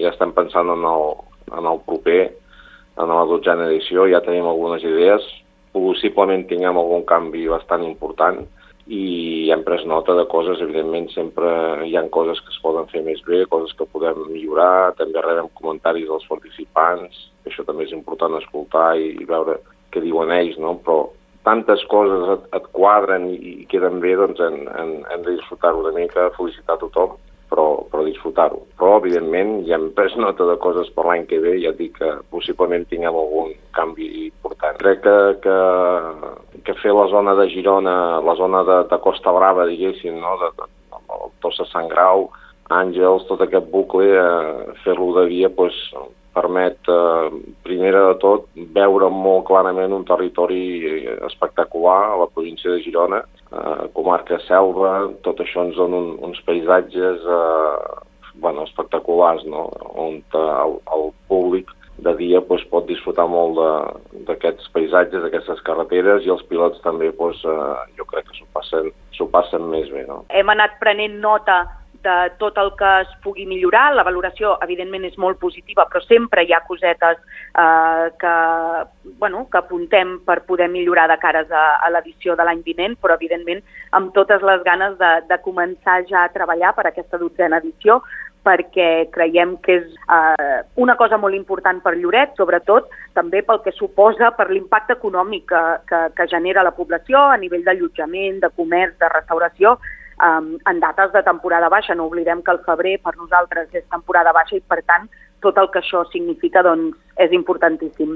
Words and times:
Ja 0.00 0.08
estem 0.08 0.30
pensant 0.32 0.70
en 0.72 0.84
el, 0.88 1.02
en 1.52 1.66
el 1.68 1.78
proper, 1.84 2.20
en 3.02 3.10
la 3.12 3.24
dotzena 3.28 3.66
edició, 3.66 4.06
ja 4.08 4.22
tenim 4.24 4.46
algunes 4.48 4.84
idees, 4.88 5.24
possiblement 5.74 6.46
tinguem 6.48 6.78
algun 6.80 7.02
canvi 7.10 7.42
bastant 7.50 7.84
important 7.84 8.38
i 8.88 9.50
hem 9.52 9.60
pres 9.66 9.82
nota 9.90 10.14
de 10.16 10.24
coses, 10.32 10.62
evidentment 10.64 11.10
sempre 11.12 11.50
hi 11.84 11.92
han 12.00 12.08
coses 12.14 12.40
que 12.40 12.54
es 12.54 12.62
poden 12.64 12.88
fer 12.88 13.02
més 13.04 13.20
bé, 13.26 13.42
coses 13.52 13.74
que 13.76 13.84
podem 13.92 14.22
millorar, 14.30 14.94
també 14.96 15.20
rebem 15.20 15.50
comentaris 15.60 16.08
dels 16.08 16.24
participants, 16.30 17.26
això 17.44 17.64
també 17.68 17.84
és 17.84 17.92
important 17.92 18.38
escoltar 18.38 18.94
i, 18.96 19.10
i 19.20 19.28
veure 19.28 19.58
què 19.92 20.00
diuen 20.00 20.32
ells, 20.32 20.56
no? 20.56 20.78
però 20.86 21.02
tantes 21.44 21.84
coses 21.92 22.32
et, 22.38 22.48
et 22.56 22.72
quadren 22.72 23.28
i, 23.28 23.36
i 23.58 23.68
queden 23.68 24.00
bé, 24.00 24.16
doncs 24.16 24.40
hem, 24.40 24.62
hem, 24.72 24.96
hem 25.12 25.28
de 25.28 25.36
disfrutar-ho 25.36 25.84
una 25.84 25.92
mica, 26.00 26.30
felicitar 26.38 26.80
tothom, 26.80 27.20
però, 27.92 28.04
disfrutar-ho. 28.08 28.62
Però, 28.80 28.96
evidentment, 28.98 29.60
ja 29.68 29.76
hem 29.78 29.90
pres 29.96 30.16
nota 30.24 30.48
de 30.48 30.56
coses 30.62 30.90
per 30.96 31.06
l'any 31.08 31.26
que 31.30 31.40
ve, 31.44 31.58
ja 31.62 31.74
dic 31.76 31.98
que 32.00 32.12
possiblement 32.34 32.88
tinguem 32.90 33.14
algun 33.14 33.52
canvi 33.76 34.08
important. 34.26 34.80
Crec 34.82 35.04
que, 35.04 35.16
que, 35.44 35.58
que 36.66 36.78
fer 36.80 36.96
la 36.96 37.08
zona 37.12 37.36
de 37.38 37.48
Girona, 37.52 37.96
la 38.24 38.36
zona 38.40 38.64
de, 38.68 38.78
de 38.90 39.00
Costa 39.04 39.34
Brava, 39.36 39.68
diguéssim, 39.70 40.16
no? 40.22 40.38
de, 40.40 40.50
de, 40.58 40.70
de 40.96 41.20
Tossa 41.44 41.68
Sant 41.70 41.90
Grau, 41.92 42.30
Àngels, 42.72 43.26
tot 43.28 43.42
aquest 43.44 43.68
bucle, 43.72 44.06
eh, 44.16 44.76
fer-lo 44.84 45.10
de 45.18 45.26
via, 45.28 45.50
doncs, 45.52 45.78
permet, 46.32 46.78
eh, 46.88 47.51
veure 48.74 49.10
molt 49.12 49.46
clarament 49.48 49.92
un 49.92 50.06
territori 50.08 50.62
espectacular 51.28 52.00
a 52.12 52.16
la 52.22 52.30
província 52.32 52.72
de 52.72 52.80
Girona, 52.84 53.22
eh, 53.52 53.84
comarca 53.96 54.38
selva, 54.46 55.10
tot 55.26 55.42
això 55.44 55.66
ens 55.66 55.76
dona 55.76 56.00
un, 56.00 56.16
uns 56.28 56.40
paisatges 56.46 57.26
eh, 57.26 58.00
bueno, 58.42 58.64
espectaculars, 58.64 59.44
no? 59.44 59.68
on 59.92 60.20
eh, 60.22 60.42
el, 60.64 60.78
el 60.96 61.08
públic 61.28 61.70
de 62.02 62.14
dia 62.18 62.40
doncs, 62.48 62.64
pot 62.72 62.88
disfrutar 62.88 63.28
molt 63.30 63.60
d'aquests 64.26 64.72
paisatges, 64.74 65.22
d'aquestes 65.22 65.60
carreteres 65.66 66.24
i 66.26 66.32
els 66.32 66.42
pilots 66.48 66.80
també 66.86 67.12
doncs, 67.18 67.44
eh, 67.44 67.86
jo 67.98 68.08
crec 68.08 68.30
que 68.30 68.40
s'ho 68.40 68.48
passen, 68.56 68.90
passen 69.32 69.68
més 69.70 69.90
bé. 69.92 70.06
No? 70.08 70.22
Hem 70.34 70.50
anat 70.50 70.80
prenent 70.80 71.20
nota 71.22 71.62
de 72.02 72.16
tot 72.38 72.58
el 72.58 72.72
que 72.78 72.90
es 73.02 73.12
pugui 73.24 73.46
millorar. 73.46 73.92
La 73.96 74.06
valoració, 74.06 74.56
evidentment, 74.64 75.04
és 75.08 75.18
molt 75.18 75.38
positiva, 75.42 75.86
però 75.90 76.02
sempre 76.04 76.44
hi 76.44 76.52
ha 76.52 76.62
cosetes 76.66 77.18
eh, 77.18 78.08
que, 78.20 78.34
bueno, 79.22 79.46
que 79.52 79.60
apuntem 79.62 80.18
per 80.26 80.42
poder 80.48 80.68
millorar 80.72 81.08
de 81.10 81.18
cares 81.22 81.50
a, 81.50 81.64
a 81.82 81.92
l'edició 81.94 82.36
de 82.36 82.46
l'any 82.48 82.64
vinent, 82.66 82.98
però, 83.00 83.18
evidentment, 83.20 83.62
amb 83.92 84.12
totes 84.16 84.42
les 84.42 84.66
ganes 84.66 84.98
de, 84.98 85.14
de 85.30 85.40
començar 85.46 86.02
ja 86.10 86.26
a 86.26 86.34
treballar 86.34 86.74
per 86.76 86.88
aquesta 86.90 87.20
dotzena 87.20 87.62
edició, 87.62 88.02
perquè 88.42 89.06
creiem 89.14 89.56
que 89.62 89.76
és 89.78 89.88
eh, 90.10 90.60
una 90.82 90.96
cosa 90.98 91.18
molt 91.20 91.36
important 91.38 91.80
per 91.84 91.94
Lloret, 91.96 92.34
sobretot 92.38 92.90
també 93.14 93.42
pel 93.46 93.62
que 93.62 93.74
suposa 93.76 94.32
per 94.36 94.48
l'impacte 94.50 94.96
econòmic 94.98 95.46
que, 95.52 95.62
que, 95.88 96.00
que 96.16 96.28
genera 96.30 96.64
la 96.66 96.74
població 96.74 97.22
a 97.30 97.38
nivell 97.38 97.64
d'allotjament, 97.66 98.40
de 98.42 98.50
comerç, 98.58 98.98
de 98.98 99.10
restauració, 99.14 99.76
um, 100.22 100.56
en 100.70 100.80
dates 100.80 101.12
de 101.12 101.22
temporada 101.22 101.68
baixa. 101.68 101.94
No 101.94 102.06
oblidem 102.10 102.42
que 102.42 102.54
el 102.54 102.62
febrer 102.66 102.98
per 103.04 103.14
nosaltres 103.16 103.68
és 103.72 103.84
temporada 103.90 104.32
baixa 104.32 104.56
i, 104.56 104.64
per 104.66 104.80
tant, 104.82 105.08
tot 105.42 105.58
el 105.58 105.70
que 105.70 105.82
això 105.82 106.04
significa 106.10 106.62
doncs, 106.62 106.96
és 107.22 107.32
importantíssim. 107.36 108.10